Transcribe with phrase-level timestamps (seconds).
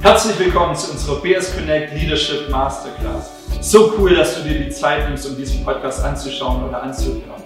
[0.00, 3.30] Herzlich willkommen zu unserer BS Connect Leadership Masterclass.
[3.60, 7.42] So cool, dass du dir die Zeit nimmst, um diesen Podcast anzuschauen oder anzuhören.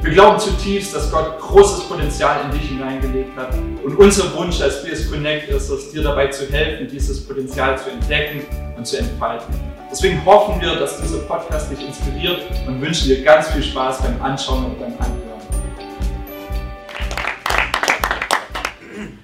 [0.00, 3.52] Wir glauben zutiefst, dass Gott großes Potenzial in dich hineingelegt hat.
[3.84, 7.90] Und unser Wunsch als BS Connect ist es, dir dabei zu helfen, dieses Potenzial zu
[7.90, 8.46] entdecken
[8.78, 9.54] und zu entfalten.
[9.90, 14.22] Deswegen hoffen wir, dass dieser Podcast dich inspiriert und wünschen dir ganz viel Spaß beim
[14.22, 15.19] Anschauen und beim Anhören.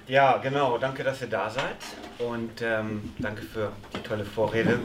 [0.07, 0.77] Ja, genau.
[0.77, 1.75] Danke, dass ihr da seid.
[2.19, 4.79] Und ähm, danke für die tolle Vorrede.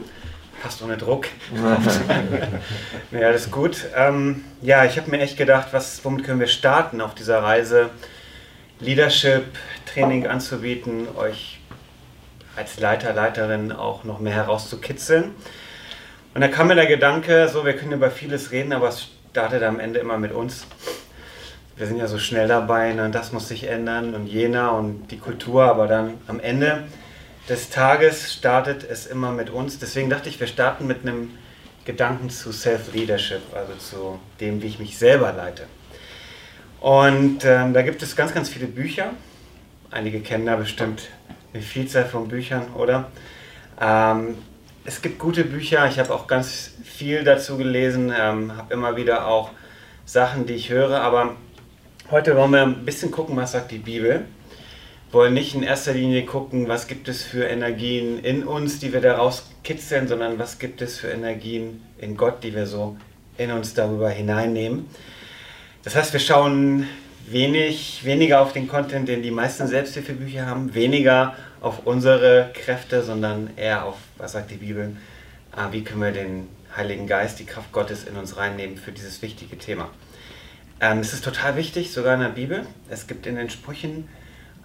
[0.61, 1.27] Fast ohne Druck.
[3.13, 3.85] ja, alles gut.
[3.95, 7.91] Ähm, ja, ich habe mir echt gedacht, was, womit können wir starten auf dieser Reise,
[8.81, 11.61] Leadership-Training anzubieten, euch
[12.57, 15.31] als Leiter, Leiterin auch noch mehr herauszukitzeln.
[16.35, 19.63] Und da kam mir der Gedanke, so, wir können über vieles reden, aber es startet
[19.63, 20.67] am Ende immer mit uns
[21.77, 25.19] wir sind ja so schnell dabei, ne, das muss sich ändern und jener und die
[25.19, 26.85] Kultur, aber dann am Ende
[27.49, 29.79] des Tages startet es immer mit uns.
[29.79, 31.31] Deswegen dachte ich, wir starten mit einem
[31.85, 35.65] Gedanken zu Self-Leadership, also zu dem, wie ich mich selber leite.
[36.81, 39.13] Und ähm, da gibt es ganz, ganz viele Bücher.
[39.91, 41.09] Einige kennen da bestimmt
[41.53, 43.11] eine Vielzahl von Büchern, oder?
[43.81, 44.37] Ähm,
[44.85, 49.27] es gibt gute Bücher, ich habe auch ganz viel dazu gelesen, ähm, habe immer wieder
[49.27, 49.51] auch
[50.05, 51.37] Sachen, die ich höre, aber
[52.13, 54.27] Heute wollen wir ein bisschen gucken, was sagt die Bibel.
[55.13, 59.01] Wollen nicht in erster Linie gucken, was gibt es für Energien in uns, die wir
[59.01, 62.99] daraus kitzeln, sondern was gibt es für Energien in Gott, die wir so
[63.39, 64.91] in uns darüber hineinnehmen.
[65.85, 66.87] Das heißt, wir schauen
[67.31, 73.49] wenig, weniger auf den Content, den die meisten Selbsthilfebücher haben, weniger auf unsere Kräfte, sondern
[73.57, 74.95] eher auf, was sagt die Bibel,
[75.53, 79.23] ah, wie können wir den Heiligen Geist, die Kraft Gottes in uns reinnehmen für dieses
[79.23, 79.89] wichtige Thema.
[80.83, 82.67] Ähm, es ist total wichtig, sogar in der Bibel.
[82.91, 84.09] Es gibt in den Sprüchen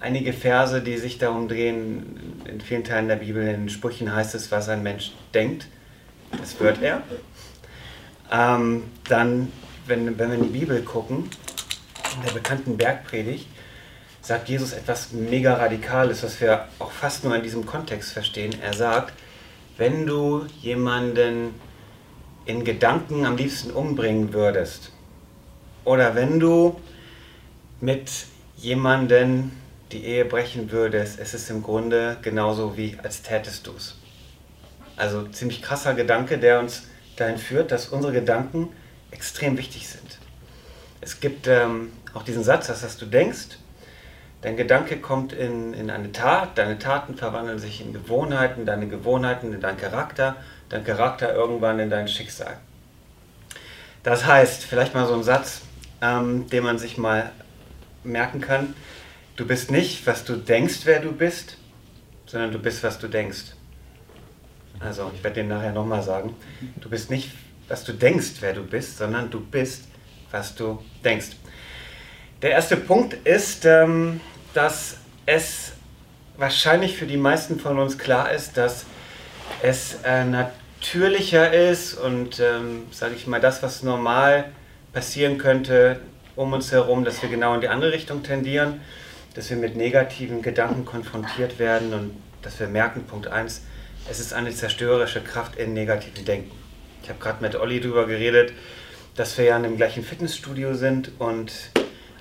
[0.02, 2.44] einige Verse, die sich darum drehen.
[2.46, 5.68] In vielen Teilen der Bibel, in Sprüchen heißt es, was ein Mensch denkt,
[6.32, 7.04] das wird er.
[8.32, 9.52] Ähm, dann,
[9.86, 11.30] wenn, wenn wir in die Bibel gucken,
[12.16, 13.48] in der bekannten Bergpredigt,
[14.20, 18.56] sagt Jesus etwas mega Radikales, was wir auch fast nur in diesem Kontext verstehen.
[18.60, 19.14] Er sagt,
[19.78, 21.54] wenn du jemanden
[22.46, 24.92] in Gedanken am liebsten umbringen würdest,
[25.88, 26.76] oder wenn du
[27.80, 28.12] mit
[28.58, 29.52] jemandem
[29.94, 33.96] die Ehe brechen würdest, es ist im Grunde genauso wie als tätest du es.
[34.98, 36.84] Also ziemlich krasser Gedanke, der uns
[37.16, 38.68] dahin führt, dass unsere Gedanken
[39.12, 40.20] extrem wichtig sind.
[41.00, 43.58] Es gibt ähm, auch diesen Satz, dass, dass du denkst,
[44.42, 49.54] dein Gedanke kommt in, in eine Tat, deine Taten verwandeln sich in Gewohnheiten, deine Gewohnheiten
[49.54, 50.36] in deinen Charakter,
[50.68, 52.58] dein Charakter irgendwann in dein Schicksal.
[54.04, 55.62] Das heißt, vielleicht mal so ein Satz,
[56.02, 57.32] ähm, den man sich mal
[58.04, 58.76] merken kann.
[59.36, 61.58] Du bist nicht, was du denkst, wer du bist,
[62.26, 63.54] sondern du bist, was du denkst.
[64.80, 66.36] Also, ich werde den nachher nochmal sagen.
[66.82, 67.32] Du bist nicht,
[67.68, 69.86] was du denkst, wer du bist, sondern du bist,
[70.32, 71.30] was du denkst.
[72.42, 74.22] Der erste Punkt ist, ähm,
[74.54, 75.74] dass es
[76.38, 78.86] wahrscheinlich für die meisten von uns klar ist, dass
[79.64, 84.57] es äh, natürlicher ist und, ähm, sage ich mal, das, was normal ist,
[84.94, 86.00] passieren könnte
[86.36, 88.82] um uns herum, dass wir genau in die andere Richtung tendieren,
[89.34, 92.12] dass wir mit negativen Gedanken konfrontiert werden und
[92.42, 93.64] dass wir merken, Punkt 1,
[94.10, 96.52] es ist eine zerstörerische Kraft in negativen Denken.
[97.04, 98.54] Ich habe gerade mit Olli darüber geredet,
[99.16, 101.52] dass wir ja in dem gleichen Fitnessstudio sind und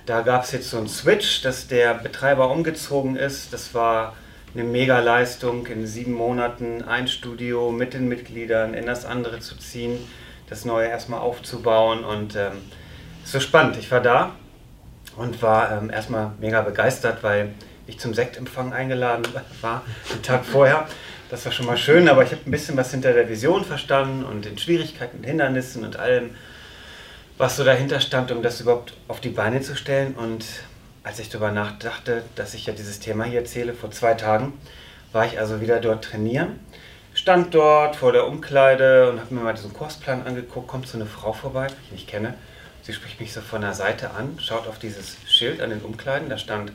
[0.05, 3.53] da gab es jetzt so einen Switch, dass der Betreiber umgezogen ist.
[3.53, 4.15] Das war
[4.53, 9.99] eine Mega-Leistung, in sieben Monaten ein Studio mit den Mitgliedern in das andere zu ziehen
[10.49, 12.03] das Neue erstmal aufzubauen.
[12.03, 12.53] Und ähm,
[13.23, 13.77] so spannend.
[13.77, 14.31] Ich war da
[15.17, 17.53] und war ähm, erstmal mega begeistert, weil
[17.85, 19.27] ich zum Sektempfang eingeladen
[19.61, 20.87] war, den Tag vorher.
[21.29, 24.23] Das war schon mal schön, aber ich habe ein bisschen was hinter der Vision verstanden
[24.23, 26.35] und den Schwierigkeiten, Hindernissen und allem,
[27.37, 30.13] was so dahinter stand, um das überhaupt auf die Beine zu stellen.
[30.13, 30.45] Und
[31.03, 34.53] als ich darüber nachdachte, dass ich ja dieses Thema hier erzähle, vor zwei Tagen,
[35.11, 36.59] war ich also wieder dort trainieren
[37.27, 40.65] stand dort vor der Umkleide und habe mir mal diesen Kursplan angeguckt.
[40.65, 42.35] Kommt so eine Frau vorbei, die ich nicht kenne.
[42.83, 46.29] Sie spricht mich so von der Seite an, schaut auf dieses Schild an den Umkleiden.
[46.29, 46.71] Da stand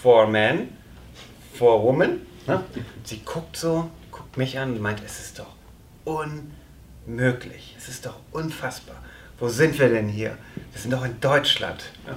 [0.00, 0.70] For Man,
[1.52, 2.22] For Woman.
[2.46, 2.64] Ne?
[3.04, 5.54] Sie guckt so, guckt mich an und meint, es ist doch
[7.06, 7.76] unmöglich.
[7.76, 8.96] Es ist doch unfassbar.
[9.38, 10.38] Wo sind wir denn hier?
[10.72, 11.84] Wir sind doch in Deutschland.
[12.06, 12.16] Ne?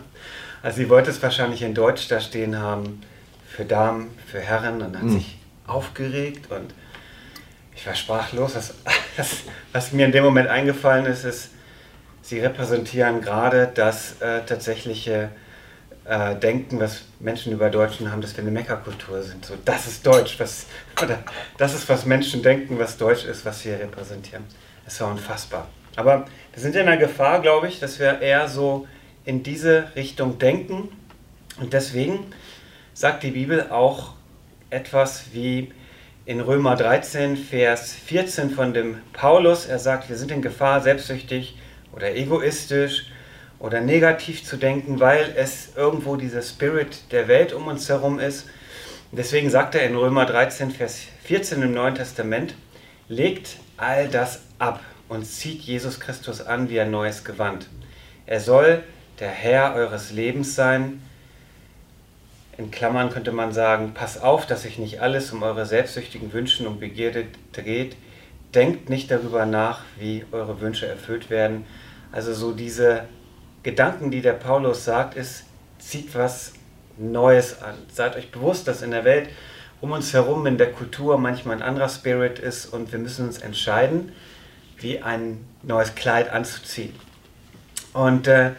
[0.63, 3.01] Also sie wollte es wahrscheinlich in Deutsch da stehen haben,
[3.49, 5.11] für Damen, für Herren und hat mhm.
[5.11, 6.73] sich aufgeregt und
[7.75, 8.53] ich war sprachlos.
[8.53, 8.73] Das,
[9.17, 11.49] das, was mir in dem Moment eingefallen ist, ist,
[12.21, 15.29] sie repräsentieren gerade das äh, tatsächliche
[16.05, 19.45] äh, Denken, was Menschen über Deutschen haben, dass wir eine Meckerkultur sind.
[19.45, 20.67] So, das ist Deutsch, was,
[21.01, 21.23] Oder
[21.57, 24.43] das ist, was Menschen denken, was Deutsch ist, was wir repräsentieren.
[24.85, 25.67] Das war unfassbar.
[25.95, 28.87] Aber wir sind in der Gefahr, glaube ich, dass wir eher so
[29.23, 30.89] in diese Richtung denken.
[31.59, 32.27] Und deswegen
[32.93, 34.13] sagt die Bibel auch
[34.69, 35.71] etwas wie
[36.25, 39.67] in Römer 13, Vers 14 von dem Paulus.
[39.67, 41.55] Er sagt, wir sind in Gefahr, selbstsüchtig
[41.95, 43.11] oder egoistisch
[43.59, 48.47] oder negativ zu denken, weil es irgendwo dieser Spirit der Welt um uns herum ist.
[49.11, 52.55] deswegen sagt er in Römer 13, Vers 14 im Neuen Testament,
[53.07, 57.67] legt all das ab und zieht Jesus Christus an wie ein neues Gewand.
[58.25, 58.83] Er soll
[59.19, 61.03] der Herr eures Lebens sein.
[62.57, 66.67] In Klammern könnte man sagen, pass auf, dass sich nicht alles um eure selbstsüchtigen Wünsche
[66.67, 67.97] und Begierde dreht.
[68.53, 71.65] Denkt nicht darüber nach, wie eure Wünsche erfüllt werden.
[72.13, 73.05] Also so diese
[73.63, 75.43] Gedanken, die der Paulus sagt, ist,
[75.79, 76.53] zieht was
[76.97, 77.75] Neues an.
[77.91, 79.27] Seid euch bewusst, dass in der Welt
[79.81, 83.39] um uns herum, in der Kultur manchmal ein anderer Spirit ist und wir müssen uns
[83.39, 84.13] entscheiden,
[84.77, 86.93] wie ein neues Kleid anzuziehen.
[87.91, 88.51] Und äh,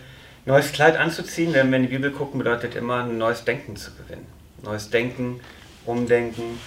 [0.47, 3.91] neues Kleid anzuziehen, wenn wir in die Bibel gucken, bedeutet immer ein neues Denken zu
[3.95, 4.27] gewinnen.
[4.63, 5.41] Neues Denken,
[5.85, 6.61] Umdenken,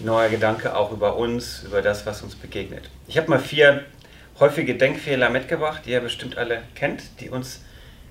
[0.00, 2.90] neuer Gedanke auch über uns, über das, was uns begegnet.
[3.08, 3.84] Ich habe mal vier
[4.38, 7.62] häufige Denkfehler mitgebracht, die ihr bestimmt alle kennt, die uns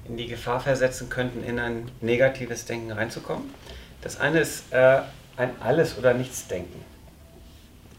[0.07, 3.53] in die Gefahr versetzen könnten, in ein negatives Denken reinzukommen.
[4.01, 5.01] Das eine ist äh,
[5.37, 6.83] ein Alles- oder Nichts-Denken.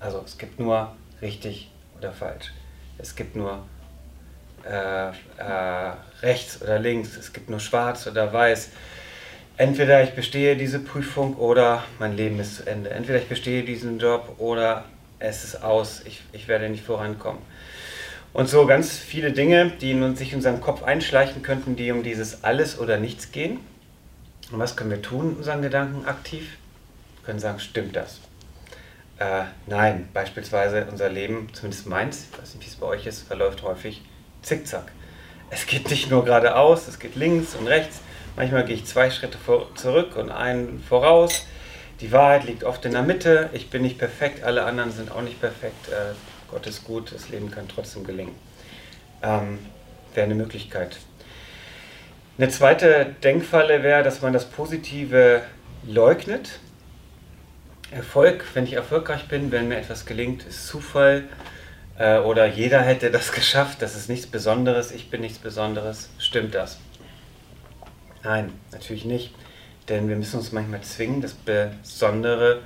[0.01, 2.53] Also es gibt nur richtig oder falsch.
[2.99, 3.65] Es gibt nur
[4.69, 8.71] äh, äh, rechts oder links, es gibt nur schwarz oder weiß.
[9.57, 12.91] Entweder ich bestehe diese Prüfung oder mein Leben ist zu Ende.
[12.91, 14.85] Entweder ich bestehe diesen Job oder
[15.19, 17.41] es ist aus, ich, ich werde nicht vorankommen.
[18.33, 22.03] Und so ganz viele Dinge, die in sich in unserem Kopf einschleichen könnten, die um
[22.03, 23.61] dieses Alles oder Nichts gehen.
[24.51, 26.57] Und was können wir tun unseren Gedanken aktiv?
[27.21, 28.19] Wir können sagen, stimmt das?
[29.19, 33.23] Äh, nein, beispielsweise unser Leben, zumindest meins, ich weiß nicht, wie es bei euch ist,
[33.23, 34.03] verläuft häufig
[34.44, 34.93] zickzack.
[35.50, 38.00] Es geht nicht nur geradeaus, es geht links und rechts.
[38.37, 41.46] Manchmal gehe ich zwei Schritte vor, zurück und einen voraus.
[42.00, 43.50] Die Wahrheit liegt oft in der Mitte.
[43.52, 45.88] Ich bin nicht perfekt, alle anderen sind auch nicht perfekt.
[45.88, 46.14] Äh,
[46.50, 48.35] Gott ist gut, das Leben kann trotzdem gelingen.
[49.23, 49.58] Ähm,
[50.14, 50.99] wäre eine Möglichkeit.
[52.37, 55.43] Eine zweite Denkfalle wäre, dass man das Positive
[55.87, 56.58] leugnet
[57.94, 61.25] Erfolg, wenn ich erfolgreich bin, wenn mir etwas gelingt, ist Zufall
[61.99, 66.08] äh, oder jeder hätte das geschafft, das ist nichts Besonderes, ich bin nichts Besonderes.
[66.19, 66.79] Stimmt das?
[68.23, 69.35] Nein, natürlich nicht.
[69.88, 72.62] Denn wir müssen uns manchmal zwingen, das Besondere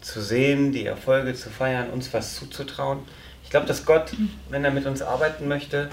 [0.00, 3.00] zu sehen, die Erfolge zu feiern, uns was zuzutrauen.
[3.44, 4.12] Ich glaube, dass Gott,
[4.48, 5.90] wenn er mit uns arbeiten möchte,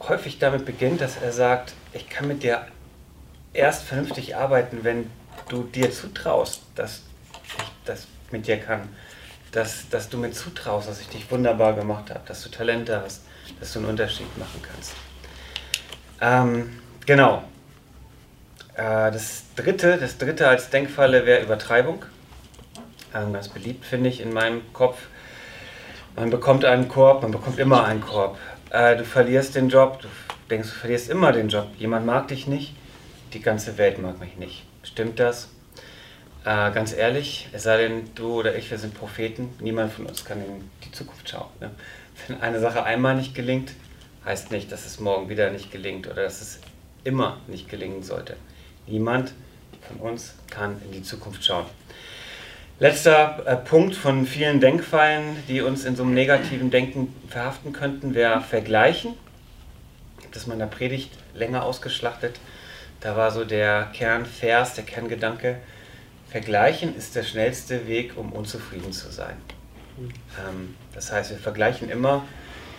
[0.00, 2.66] häufig damit beginnt, dass er sagt, ich kann mit dir
[3.52, 5.08] erst vernünftig arbeiten, wenn
[5.48, 7.02] du dir zutraust, dass
[7.84, 8.88] das mit dir kann.
[9.54, 13.22] Dass, dass du mir zutraust, dass ich dich wunderbar gemacht habe, dass du Talente hast,
[13.60, 14.92] dass du einen Unterschied machen kannst.
[16.20, 17.44] Ähm, genau.
[18.74, 22.04] Äh, das, dritte, das dritte als Denkfalle wäre Übertreibung.
[23.14, 24.98] Ähm, ganz beliebt, finde ich, in meinem Kopf.
[26.16, 28.38] Man bekommt einen Korb, man bekommt immer einen Korb.
[28.70, 30.08] Äh, du verlierst den Job, du
[30.50, 31.68] denkst, du verlierst immer den Job.
[31.78, 32.74] Jemand mag dich nicht,
[33.32, 34.64] die ganze Welt mag mich nicht.
[34.82, 35.48] Stimmt das?
[36.44, 40.26] Äh, ganz ehrlich, es sei denn, du oder ich, wir sind Propheten, niemand von uns
[40.26, 41.48] kann in die Zukunft schauen.
[41.58, 41.70] Ne?
[42.26, 43.72] Wenn eine Sache einmal nicht gelingt,
[44.26, 46.60] heißt nicht, dass es morgen wieder nicht gelingt oder dass es
[47.02, 48.36] immer nicht gelingen sollte.
[48.86, 49.32] Niemand
[49.88, 51.64] von uns kann in die Zukunft schauen.
[52.78, 58.14] Letzter äh, Punkt von vielen Denkfallen, die uns in so einem negativen Denken verhaften könnten,
[58.14, 59.14] wäre Vergleichen.
[60.18, 62.38] Ich habe das mal in der Predigt länger ausgeschlachtet.
[63.00, 65.58] Da war so der Kernvers, der Kerngedanke,
[66.34, 69.36] Vergleichen ist der schnellste Weg, um unzufrieden zu sein.
[70.44, 72.24] Ähm, das heißt, wir vergleichen immer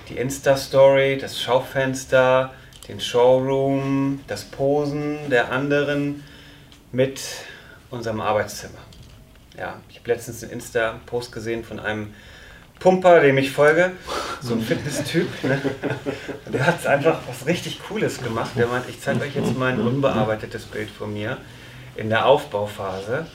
[0.10, 2.54] die Insta-Story, das Schaufenster,
[2.90, 6.22] den Showroom, das Posen der anderen
[6.92, 7.22] mit
[7.92, 8.80] unserem Arbeitszimmer.
[9.58, 12.14] Ja, ich habe letztens einen Insta-Post gesehen von einem
[12.82, 13.94] Pumper, dem ich folge,
[14.42, 15.30] so ein Fitness-Typ.
[15.46, 15.62] Ne?
[16.52, 18.52] Der hat einfach was richtig Cooles gemacht.
[18.58, 21.38] Der meint, ich zeige euch jetzt mal ein unbearbeitetes Bild von mir
[21.96, 23.28] in der Aufbauphase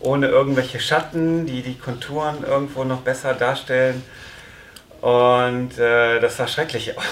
[0.00, 4.02] ohne irgendwelche Schatten, die die Konturen irgendwo noch besser darstellen.
[5.00, 7.04] Und äh, das sah schrecklich aus.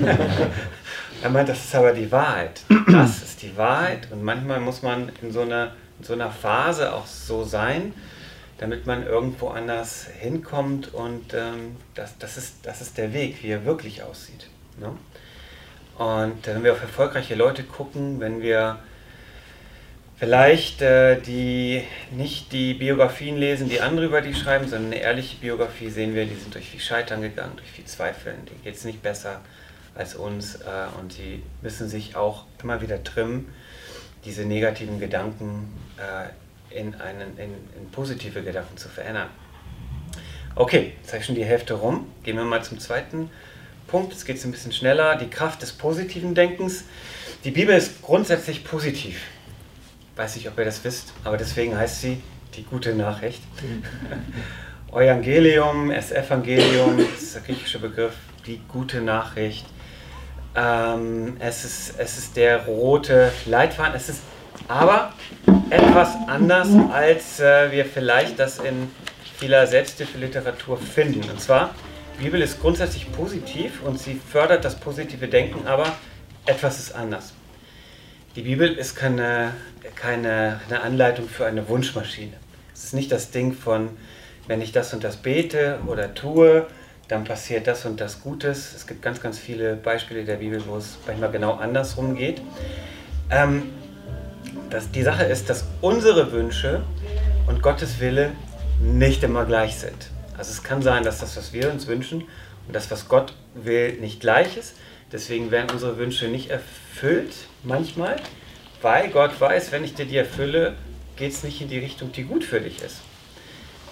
[1.22, 2.60] er meint, das ist aber die Wahrheit.
[2.88, 4.08] Das ist die Wahrheit.
[4.10, 7.94] Und manchmal muss man in so, einer, in so einer Phase auch so sein,
[8.58, 10.94] damit man irgendwo anders hinkommt.
[10.94, 14.48] Und ähm, das, das, ist, das ist der Weg, wie er wirklich aussieht.
[14.78, 14.92] Ne?
[15.98, 18.78] Und wenn wir auf erfolgreiche Leute gucken, wenn wir
[20.16, 25.36] vielleicht äh, die nicht die Biografien lesen, die andere über die schreiben, sondern eine ehrliche
[25.36, 28.84] Biografie sehen wir, die sind durch viel Scheitern gegangen, durch viel Zweifeln, denen geht es
[28.84, 29.40] nicht besser
[29.94, 33.52] als uns äh, und sie müssen sich auch immer wieder trimmen,
[34.24, 39.28] diese negativen Gedanken äh, in, einen, in, in positive Gedanken zu verändern.
[40.54, 42.06] Okay, jetzt habe ich schon die Hälfte rum.
[42.24, 43.30] Gehen wir mal zum zweiten
[43.86, 44.12] Punkt.
[44.12, 45.16] Jetzt geht es ein bisschen schneller.
[45.16, 46.84] Die Kraft des positiven Denkens.
[47.44, 49.18] Die Bibel ist grundsätzlich positiv.
[50.16, 52.22] Weiß nicht, ob ihr das wisst, aber deswegen heißt sie
[52.54, 53.42] die gute Nachricht.
[54.92, 58.12] Evangelium, das Evangelium, das ist der griechische Begriff,
[58.46, 59.64] die gute Nachricht.
[60.54, 63.94] Ähm, es, ist, es ist der rote Leitfaden.
[63.94, 64.20] Es ist
[64.68, 65.14] aber
[65.70, 68.90] etwas anders, als äh, wir vielleicht das in
[69.38, 71.28] vieler Selbsthilfeliteratur finden.
[71.30, 71.74] Und zwar,
[72.18, 75.86] die Bibel ist grundsätzlich positiv und sie fördert das positive Denken, aber
[76.44, 77.32] etwas ist anders.
[78.34, 79.52] Die Bibel ist keine,
[79.94, 82.32] keine eine Anleitung für eine Wunschmaschine.
[82.72, 83.90] Es ist nicht das Ding von,
[84.46, 86.66] wenn ich das und das bete oder tue,
[87.08, 88.72] dann passiert das und das Gutes.
[88.74, 92.40] Es gibt ganz, ganz viele Beispiele der Bibel, wo es manchmal genau andersrum geht.
[93.30, 93.64] Ähm,
[94.70, 96.82] das, die Sache ist, dass unsere Wünsche
[97.46, 98.32] und Gottes Wille
[98.80, 100.10] nicht immer gleich sind.
[100.38, 102.22] Also es kann sein, dass das, was wir uns wünschen
[102.66, 104.74] und das, was Gott will, nicht gleich ist.
[105.12, 108.16] Deswegen werden unsere Wünsche nicht erfüllt manchmal,
[108.80, 110.74] weil Gott weiß, wenn ich dir die erfülle,
[111.16, 113.02] geht es nicht in die Richtung, die gut für dich ist.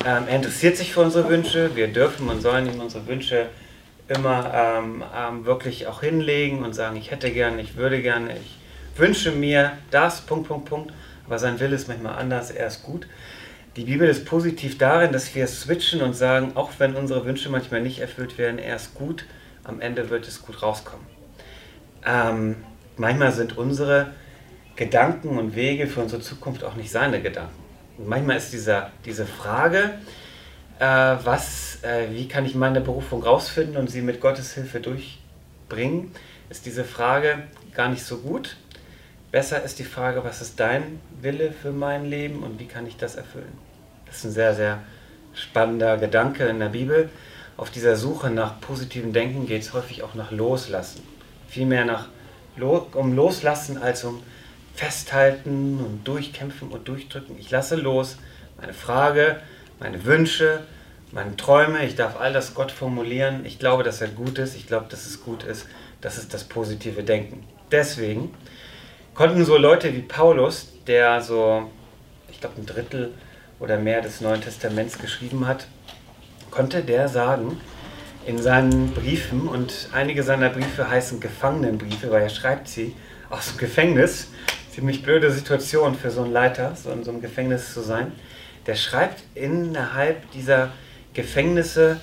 [0.05, 1.77] Ähm, er interessiert sich für unsere Wünsche.
[1.77, 3.47] Wir dürfen und sollen ihm unsere Wünsche
[4.09, 8.99] immer ähm, ähm, wirklich auch hinlegen und sagen, ich hätte gerne, ich würde gerne, ich
[8.99, 10.93] wünsche mir das, Punkt, Punkt, Punkt.
[11.27, 13.07] Aber sein Wille ist manchmal anders, er ist gut.
[13.77, 17.83] Die Bibel ist positiv darin, dass wir switchen und sagen, auch wenn unsere Wünsche manchmal
[17.83, 19.27] nicht erfüllt werden, er ist gut,
[19.71, 21.07] am Ende wird es gut rauskommen.
[22.05, 22.57] Ähm,
[22.97, 24.13] manchmal sind unsere
[24.77, 27.63] Gedanken und Wege für unsere Zukunft auch nicht seine Gedanken.
[27.97, 29.95] Und manchmal ist dieser, diese Frage,
[30.79, 36.13] äh, was, äh, wie kann ich meine Berufung rausfinden und sie mit Gottes Hilfe durchbringen,
[36.49, 38.57] ist diese Frage gar nicht so gut.
[39.31, 42.97] Besser ist die Frage, was ist dein Wille für mein Leben und wie kann ich
[42.97, 43.53] das erfüllen?
[44.07, 44.79] Das ist ein sehr, sehr
[45.35, 47.11] spannender Gedanke in der Bibel.
[47.61, 51.03] Auf dieser Suche nach positivem Denken geht es häufig auch nach Loslassen.
[51.47, 52.09] Vielmehr nach,
[52.95, 54.23] um Loslassen als um
[54.75, 57.37] Festhalten und Durchkämpfen und Durchdrücken.
[57.39, 58.17] Ich lasse los
[58.59, 59.43] meine Frage,
[59.79, 60.63] meine Wünsche,
[61.13, 61.85] meine Träume.
[61.85, 63.45] Ich darf all das Gott formulieren.
[63.45, 64.57] Ich glaube, dass er gut ist.
[64.57, 65.67] Ich glaube, dass es gut ist.
[66.01, 67.45] Das ist das positive Denken.
[67.71, 68.35] Deswegen
[69.13, 71.71] konnten so Leute wie Paulus, der so,
[72.31, 73.13] ich glaube, ein Drittel
[73.59, 75.67] oder mehr des Neuen Testaments geschrieben hat,
[76.51, 77.61] konnte der sagen
[78.27, 82.95] in seinen Briefen, und einige seiner Briefe heißen Gefangenenbriefe, weil er schreibt sie
[83.31, 84.29] aus dem Gefängnis,
[84.71, 88.13] ziemlich blöde Situation für so einen Leiter, so in so einem Gefängnis zu sein,
[88.67, 90.71] der schreibt innerhalb dieser
[91.15, 92.01] Gefängnisse,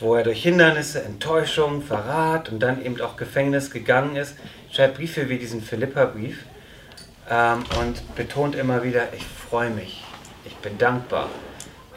[0.00, 4.36] wo er durch Hindernisse, Enttäuschung, Verrat und dann eben auch Gefängnis gegangen ist,
[4.70, 6.44] schreibt Briefe wie diesen Philippa-Brief
[7.28, 10.04] ähm, und betont immer wieder, ich freue mich,
[10.44, 11.28] ich bin dankbar,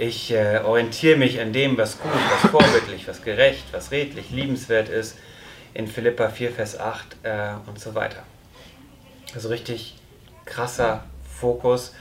[0.01, 4.89] ich äh, orientiere mich an dem, was gut, was vorbildlich, was gerecht, was redlich, liebenswert
[4.89, 5.15] ist,
[5.75, 8.23] in Philippa 4, Vers 8 äh, und so weiter.
[9.35, 9.95] Also richtig
[10.45, 11.03] krasser
[11.39, 11.93] Fokus.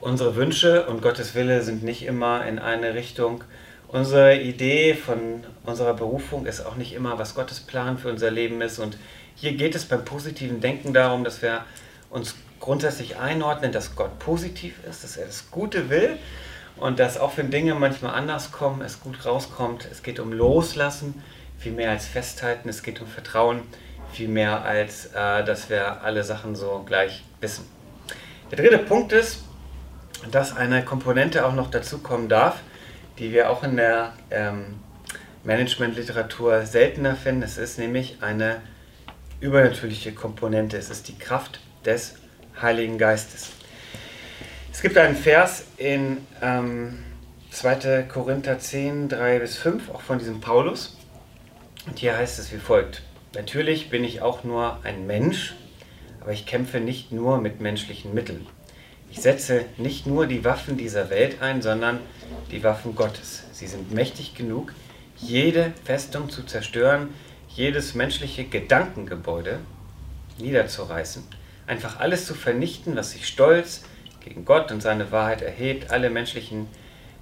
[0.00, 3.42] Unsere Wünsche und Gottes Wille sind nicht immer in eine Richtung.
[3.88, 8.60] Unsere Idee von unserer Berufung ist auch nicht immer, was Gottes Plan für unser Leben
[8.60, 8.78] ist.
[8.78, 8.98] Und
[9.34, 11.64] hier geht es beim positiven Denken darum, dass wir
[12.10, 16.18] uns grundsätzlich einordnen, dass Gott positiv ist, dass er das Gute will
[16.80, 19.86] und dass auch wenn Dinge manchmal anders kommen, es gut rauskommt.
[19.90, 21.22] Es geht um Loslassen,
[21.58, 22.68] viel mehr als Festhalten.
[22.68, 23.62] Es geht um Vertrauen,
[24.12, 27.66] viel mehr als, äh, dass wir alle Sachen so gleich wissen.
[28.50, 29.44] Der dritte Punkt ist,
[30.30, 32.56] dass eine Komponente auch noch dazukommen darf,
[33.18, 34.80] die wir auch in der ähm,
[35.44, 37.42] Management-Literatur seltener finden.
[37.42, 38.56] Es ist nämlich eine
[39.40, 40.78] übernatürliche Komponente.
[40.78, 42.14] Es ist die Kraft des
[42.60, 43.50] Heiligen Geistes.
[44.72, 46.98] Es gibt einen Vers in ähm,
[47.50, 48.02] 2.
[48.04, 50.96] Korinther 10, 3 bis 5, auch von diesem Paulus.
[51.86, 53.02] Und hier heißt es wie folgt.
[53.34, 55.54] Natürlich bin ich auch nur ein Mensch
[56.20, 58.46] aber ich kämpfe nicht nur mit menschlichen Mitteln.
[59.10, 61.98] Ich setze nicht nur die Waffen dieser Welt ein, sondern
[62.50, 63.44] die Waffen Gottes.
[63.52, 64.72] Sie sind mächtig genug,
[65.16, 67.08] jede Festung zu zerstören,
[67.48, 69.58] jedes menschliche Gedankengebäude
[70.38, 71.24] niederzureißen,
[71.66, 73.82] einfach alles zu vernichten, was sich stolz
[74.20, 75.90] gegen Gott und seine Wahrheit erhebt.
[75.90, 76.68] Alle menschlichen,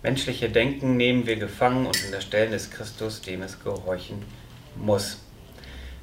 [0.03, 4.23] menschliche Denken nehmen wir gefangen und unterstellen es Christus, dem es gehorchen
[4.77, 5.19] muss.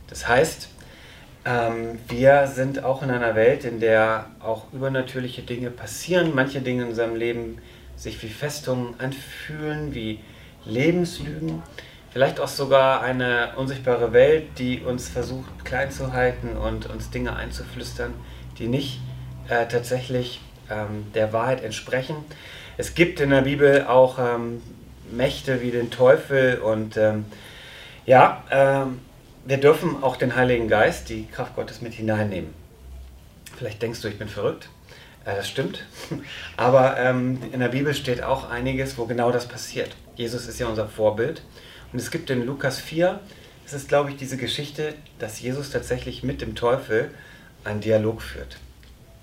[0.08, 0.70] Das heißt,
[1.48, 6.34] Ähm, wir sind auch in einer Welt, in der auch übernatürliche Dinge passieren.
[6.34, 7.60] Manche Dinge in unserem Leben
[7.96, 10.22] sich wie Festungen anfühlen, wie
[10.66, 11.62] Lebenslügen.
[12.10, 17.36] Vielleicht auch sogar eine unsichtbare Welt, die uns versucht klein zu halten und uns Dinge
[17.36, 18.16] einzuflüstern,
[18.58, 19.00] die nicht
[19.48, 22.16] äh, tatsächlich ähm, der Wahrheit entsprechen.
[22.78, 24.62] Es gibt in der Bibel auch ähm,
[25.12, 27.26] Mächte wie den Teufel und ähm,
[28.06, 29.00] ja, ähm,
[29.46, 32.54] wir dürfen auch den Heiligen Geist, die Kraft Gottes mit hineinnehmen.
[33.58, 34.70] Vielleicht denkst du, ich bin verrückt.
[35.24, 35.86] Äh, das stimmt.
[36.58, 39.96] Aber ähm, in der Bibel steht auch einiges, wo genau das passiert.
[40.16, 41.42] Jesus ist ja unser Vorbild.
[41.94, 43.20] Und es gibt in Lukas 4,
[43.66, 47.10] es ist, glaube ich, diese Geschichte, dass Jesus tatsächlich mit dem Teufel
[47.64, 48.58] einen Dialog führt.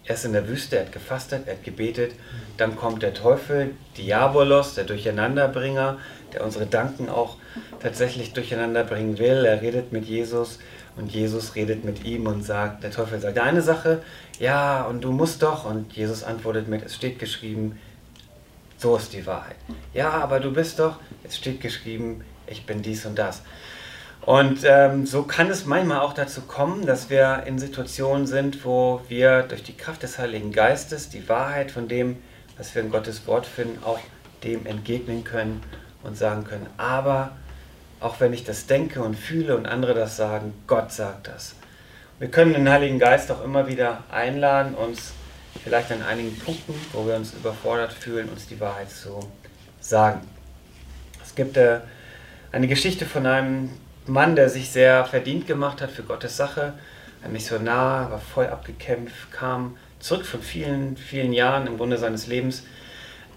[0.05, 2.13] Er ist in der Wüste, er hat gefastet, er hat gebetet.
[2.57, 5.99] Dann kommt der Teufel, Diabolos, der Durcheinanderbringer,
[6.33, 7.37] der unsere Gedanken auch
[7.81, 9.45] tatsächlich durcheinander bringen will.
[9.45, 10.59] Er redet mit Jesus
[10.97, 14.03] und Jesus redet mit ihm und sagt, der Teufel sagt eine Sache,
[14.39, 15.65] ja, und du musst doch.
[15.65, 17.79] Und Jesus antwortet mit, es steht geschrieben,
[18.77, 19.57] so ist die Wahrheit.
[19.95, 23.43] Ja, aber du bist doch, es steht geschrieben, ich bin dies und das.
[24.25, 29.01] Und ähm, so kann es manchmal auch dazu kommen, dass wir in Situationen sind, wo
[29.09, 32.23] wir durch die Kraft des Heiligen Geistes die Wahrheit von dem,
[32.57, 33.99] was wir in Gottes Wort finden, auch
[34.45, 35.61] dem entgegnen können
[36.05, 37.33] und sagen können, aber
[38.01, 41.55] auch wenn ich das denke und fühle und andere das sagen, Gott sagt das.
[42.19, 45.13] Wir können den Heiligen Geist auch immer wieder einladen, uns
[45.63, 49.21] vielleicht an einigen Punkten, wo wir uns überfordert fühlen, uns die Wahrheit zu
[49.81, 50.21] sagen.
[51.25, 51.81] Es gibt äh,
[52.51, 53.71] eine Geschichte von einem
[54.07, 56.75] Mann, der sich sehr verdient gemacht hat für Gottes Sache.
[57.25, 62.65] Ein Missionar, war voll abgekämpft, kam zurück von vielen, vielen Jahren im Grunde seines Lebens,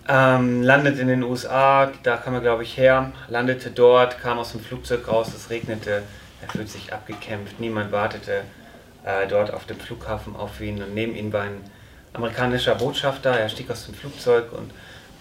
[0.08, 4.52] ähm, landet in den USA, da kam er glaube ich her, landete dort, kam aus
[4.52, 6.02] dem Flugzeug raus, es regnete,
[6.42, 8.42] er fühlt sich abgekämpft, niemand wartete
[9.04, 11.62] äh, dort auf dem Flughafen auf ihn und neben ihm war ein
[12.14, 14.72] amerikanischer Botschafter, er stieg aus dem Flugzeug und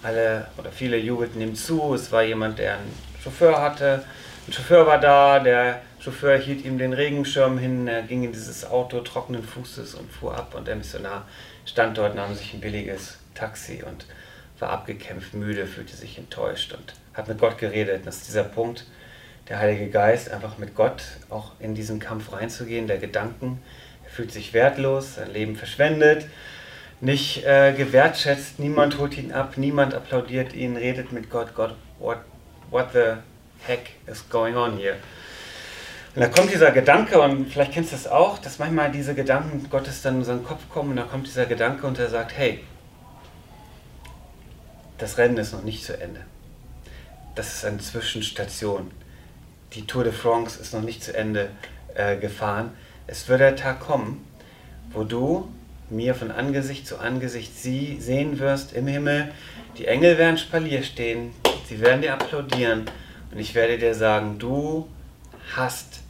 [0.03, 4.05] alle oder viele jubelten ihm zu, es war jemand, der einen Chauffeur hatte,
[4.47, 8.66] ein Chauffeur war da, der Chauffeur hielt ihm den Regenschirm hin, er ging in dieses
[8.66, 11.27] Auto trockenen Fußes und fuhr ab und der Missionar
[11.64, 14.07] stand dort, nahm sich ein billiges Taxi und
[14.59, 18.07] war abgekämpft, müde, fühlte sich enttäuscht und hat mit Gott geredet.
[18.07, 18.85] Das ist dieser Punkt,
[19.49, 23.62] der Heilige Geist, einfach mit Gott auch in diesen Kampf reinzugehen, der Gedanken.
[24.05, 26.27] Er fühlt sich wertlos, sein Leben verschwendet,
[27.01, 32.18] nicht äh, gewertschätzt, niemand holt ihn ab, niemand applaudiert ihn, redet mit Gott, Gott, what,
[32.71, 33.14] what the
[33.66, 34.96] heck is going on here?
[36.14, 39.68] Und da kommt dieser Gedanke, und vielleicht kennst du es auch, dass manchmal diese Gedanken
[39.68, 42.62] Gottes dann in unseren Kopf kommen und da kommt dieser Gedanke und er sagt, hey,
[44.98, 46.20] das Rennen ist noch nicht zu Ende.
[47.35, 48.92] Das ist eine Zwischenstation.
[49.72, 51.48] Die Tour de France ist noch nicht zu Ende
[51.94, 52.70] äh, gefahren.
[53.09, 54.24] Es wird der Tag kommen,
[54.92, 55.53] wo du
[55.90, 59.33] mir von Angesicht zu Angesicht sie sehen wirst im Himmel.
[59.79, 61.33] Die Engel werden Spalier stehen,
[61.68, 62.88] sie werden dir applaudieren
[63.35, 64.88] und ich werde dir sagen, du
[65.57, 66.01] hast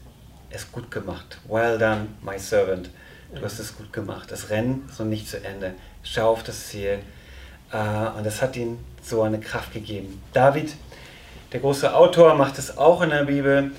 [0.51, 1.39] es gut gemacht.
[1.49, 2.91] Well done, my servant.
[3.35, 4.31] Du hast es gut gemacht.
[4.31, 5.73] Das Rennen ist noch nicht zu Ende.
[6.03, 6.99] Schau auf das Ziel.
[7.73, 7.79] Äh,
[8.17, 10.23] und das hat ihm so eine Kraft gegeben.
[10.35, 10.75] David,
[11.53, 13.73] der große Autor, macht es auch in der Bibel.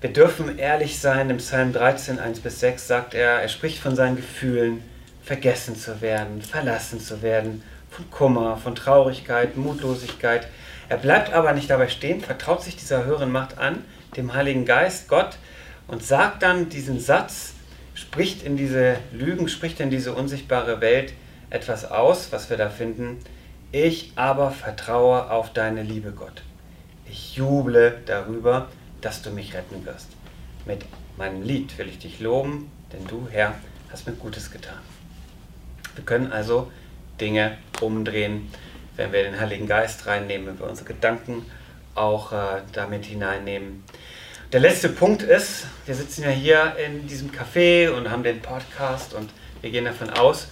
[0.00, 1.28] Wir dürfen ehrlich sein.
[1.28, 4.82] Im Psalm 13, 1 bis 6 sagt er, er spricht von seinen Gefühlen,
[5.24, 10.46] vergessen zu werden, verlassen zu werden, von Kummer, von Traurigkeit, Mutlosigkeit.
[10.88, 13.84] Er bleibt aber nicht dabei stehen, vertraut sich dieser höheren Macht an,
[14.16, 15.38] dem Heiligen Geist, Gott,
[15.88, 17.54] und sagt dann diesen Satz,
[17.94, 21.12] spricht in diese Lügen, spricht in diese unsichtbare Welt
[21.50, 23.18] etwas aus, was wir da finden.
[23.72, 26.42] Ich aber vertraue auf deine Liebe, Gott.
[27.08, 28.68] Ich juble darüber,
[29.00, 30.08] dass du mich retten wirst.
[30.66, 30.84] Mit
[31.16, 33.54] meinem Lied will ich dich loben, denn du, Herr,
[33.90, 34.78] hast mir Gutes getan.
[35.94, 36.70] Wir können also
[37.20, 38.48] Dinge umdrehen,
[38.96, 41.46] wenn wir den Heiligen Geist reinnehmen, wenn wir unsere Gedanken
[41.94, 43.84] auch äh, damit hineinnehmen.
[44.52, 49.12] Der letzte Punkt ist, wir sitzen ja hier in diesem Café und haben den Podcast
[49.14, 49.30] und
[49.60, 50.48] wir gehen davon aus,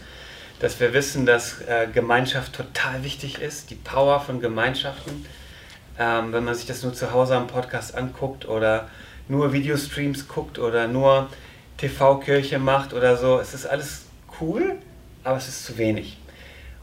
[0.59, 5.25] dass wir wissen, dass äh, Gemeinschaft total wichtig ist, die Power von Gemeinschaften.
[5.99, 8.89] Ähm, wenn man sich das nur zu Hause am Podcast anguckt oder
[9.29, 11.29] nur Videostreams guckt oder nur
[11.77, 14.07] TV-Kirche macht oder so, es ist alles
[14.41, 14.77] cool,
[15.23, 16.17] aber es ist zu wenig.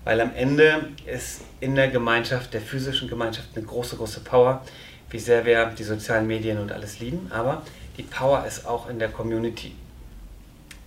[0.04, 4.66] Weil am Ende ist in der Gemeinschaft, der physischen Gemeinschaft, eine große, große Power,
[5.12, 7.62] wie sehr wir die sozialen Medien und alles lieben, aber
[7.98, 9.76] die Power ist auch in der Community.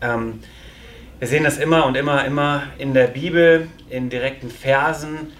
[0.01, 0.41] Ähm,
[1.19, 5.33] wir sehen das immer und immer, immer in der Bibel, in direkten Versen.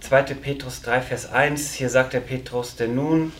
[0.00, 0.22] 2.
[0.34, 3.32] Petrus 3, Vers 1, hier sagt der Petrus, denn nun,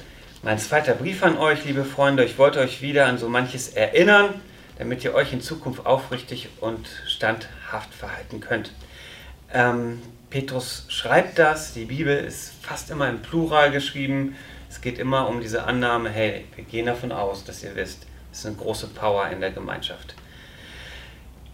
[0.43, 4.35] mein zweiter Brief an euch, liebe Freunde, ich wollte euch wieder an so manches erinnern,
[4.79, 8.73] damit ihr euch in Zukunft aufrichtig und standhaft verhalten könnt.
[9.53, 14.37] Ähm, Petrus schreibt das, die Bibel ist fast immer im Plural geschrieben.
[14.69, 18.41] Es geht immer um diese Annahme, hey, wir gehen davon aus, dass ihr wisst, es
[18.41, 20.15] ist eine große Power in der Gemeinschaft.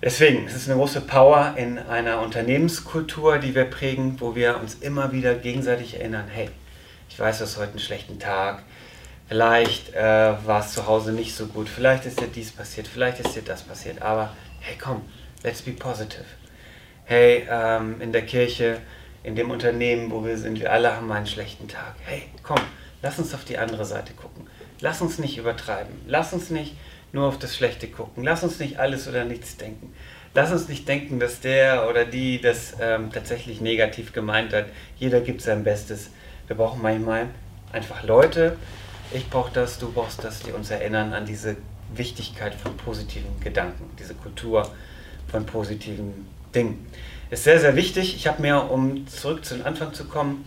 [0.03, 4.75] Deswegen, es ist eine große Power in einer Unternehmenskultur, die wir prägen, wo wir uns
[4.75, 6.51] immer wieder gegenseitig erinnern, hey,
[7.09, 8.63] ich weiß, es ist heute ein schlechter Tag,
[9.27, 13.21] vielleicht äh, war es zu Hause nicht so gut, vielleicht ist dir dies passiert, vielleicht
[13.21, 15.01] ist dir das passiert, aber hey, komm,
[15.43, 16.27] let's be positive.
[17.09, 18.79] Hey, ähm, in der Kirche,
[19.23, 21.95] in dem Unternehmen, wo wir sind, wir alle haben einen schlechten Tag.
[22.05, 22.59] Hey, komm,
[23.01, 24.49] lass uns auf die andere Seite gucken.
[24.81, 25.95] Lass uns nicht übertreiben.
[26.09, 26.75] Lass uns nicht
[27.13, 28.25] nur auf das Schlechte gucken.
[28.25, 29.95] Lass uns nicht alles oder nichts denken.
[30.35, 34.67] Lass uns nicht denken, dass der oder die das ähm, tatsächlich negativ gemeint hat.
[34.99, 36.11] Jeder gibt sein Bestes.
[36.49, 37.29] Wir brauchen manchmal
[37.71, 38.57] einfach Leute.
[39.13, 41.57] Ich brauche das, du brauchst das, die uns erinnern an diese
[41.95, 44.69] Wichtigkeit von positiven Gedanken, diese Kultur
[45.29, 46.87] von positiven Dingen.
[47.31, 48.17] Ist sehr, sehr wichtig.
[48.17, 50.45] Ich habe mir, um zurück zu den Anfang zu kommen,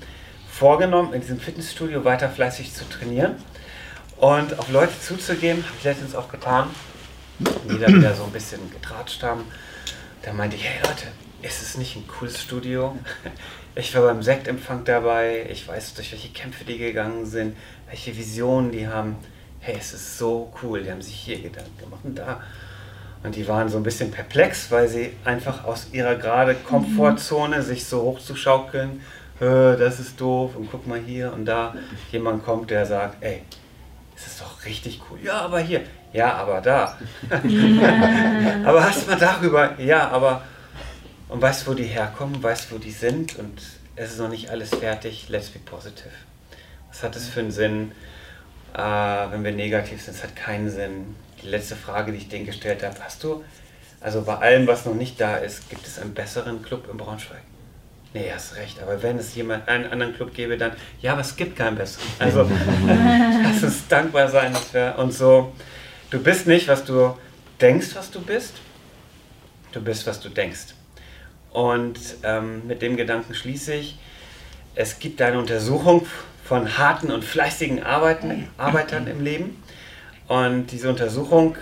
[0.51, 3.35] vorgenommen, in diesem Fitnessstudio weiter fleißig zu trainieren
[4.17, 6.69] und auf Leute zuzugehen, habe ich letztens auch getan.
[7.39, 9.45] Die da wieder so ein bisschen getratscht haben.
[10.23, 11.05] Da meinte ich, hey Leute,
[11.41, 12.97] ist es nicht ein cooles Studio?
[13.75, 17.55] Ich war beim Sektempfang dabei, ich weiß, durch welche Kämpfe die gegangen sind,
[17.87, 19.15] welche Visionen die haben.
[19.61, 22.41] Hey, es ist so cool, die haben sich hier Gedanken gemacht und da.
[23.23, 27.85] Und die waren so ein bisschen perplex, weil sie einfach aus ihrer gerade Komfortzone sich
[27.85, 29.01] so hochzuschaukeln,
[29.39, 31.73] das ist doof und guck mal hier und da.
[32.11, 33.41] Jemand kommt, der sagt, ey,
[34.13, 35.19] das ist doch richtig cool.
[35.23, 35.81] Ja, aber hier.
[36.11, 36.97] Ja, aber da.
[38.65, 39.79] aber hast du mal darüber?
[39.79, 40.41] Ja, aber.
[41.29, 42.41] Und weißt du, wo die herkommen?
[42.43, 43.37] Weißt du, wo die sind?
[43.37, 43.61] Und
[43.95, 45.29] es ist noch nicht alles fertig.
[45.29, 46.09] Let's be positive.
[46.89, 47.91] Was hat es für einen Sinn,
[48.73, 50.15] äh, wenn wir negativ sind?
[50.15, 51.15] Es hat keinen Sinn.
[51.43, 53.43] Die letzte Frage, die ich denen gestellt habe, hast du,
[54.01, 57.41] also bei allem, was noch nicht da ist, gibt es einen besseren Club in Braunschweig?
[58.13, 61.35] Nee, hast recht, aber wenn es jemand einen anderen Club gäbe, dann, ja, aber es
[61.35, 62.07] gibt keinen besseren.
[62.17, 62.41] Also,
[63.43, 65.53] lass uns dankbar sein, dass wir und so,
[66.09, 67.15] du bist nicht, was du
[67.61, 68.55] denkst, was du bist,
[69.73, 70.73] du bist, was du denkst.
[71.51, 73.97] Und ähm, mit dem Gedanken schließe ich,
[74.75, 76.07] es gibt eine Untersuchung
[76.43, 79.61] von harten und fleißigen Arbeiten, Arbeitern im Leben.
[80.29, 81.57] Und diese Untersuchung,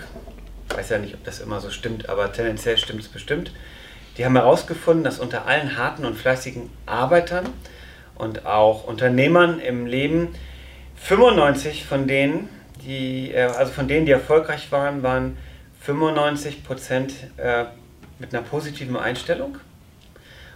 [0.70, 3.54] ich weiß ja nicht, ob das immer so stimmt, aber tendenziell stimmt es bestimmt,
[4.18, 7.48] die haben herausgefunden, dass unter allen harten und fleißigen Arbeitern
[8.16, 10.36] und auch Unternehmern im Leben
[10.98, 12.50] 95 von denen,
[12.84, 15.38] die, äh, also von denen, die erfolgreich waren, waren
[15.80, 17.66] 95 Prozent äh,
[18.20, 19.60] mit einer positiven Einstellung.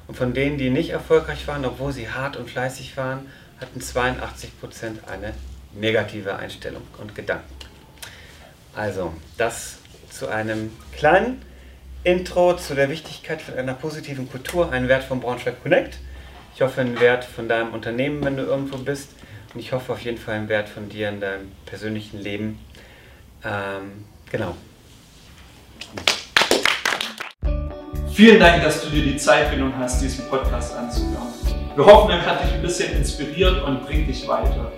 [0.07, 3.27] Und von denen, die nicht erfolgreich waren, obwohl sie hart und fleißig waren,
[3.61, 5.33] hatten 82 Prozent eine
[5.73, 7.70] negative Einstellung und Gedanken.
[8.73, 9.79] Also, das
[10.09, 11.41] zu einem kleinen
[12.03, 15.99] Intro zu der Wichtigkeit von einer positiven Kultur, ein Wert von Braunschweig Connect.
[16.55, 19.09] Ich hoffe, ein Wert von deinem Unternehmen, wenn du irgendwo bist.
[19.53, 22.59] Und ich hoffe auf jeden Fall einen Wert von dir in deinem persönlichen Leben.
[23.43, 24.55] Ähm, genau.
[28.13, 31.30] Vielen Dank, dass du dir die Zeit genommen hast, diesen Podcast anzuhören.
[31.75, 34.71] Wir hoffen, er hat dich ein bisschen inspiriert und bringt dich weiter.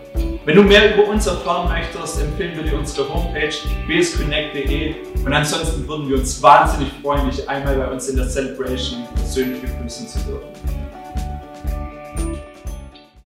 [0.45, 3.53] Wenn du mehr über uns erfahren möchtest, empfehlen wir dir unsere Homepage
[3.87, 9.07] bsconnect.de und ansonsten würden wir uns wahnsinnig freuen, dich einmal bei uns in der Celebration
[9.15, 10.82] persönlich begrüßen zu dürfen.